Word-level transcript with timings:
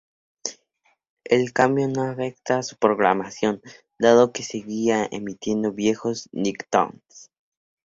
El 1.25 1.53
cambio 1.53 1.87
no 1.87 2.01
afectó 2.01 2.55
a 2.55 2.63
su 2.63 2.75
programación, 2.77 3.61
dado 3.99 4.31
que 4.33 4.41
seguían 4.41 5.07
emitiendo 5.11 5.73
viejos 5.73 6.27
nicktoons. 6.31 7.29